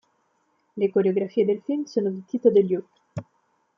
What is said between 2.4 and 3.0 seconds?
LeDuc.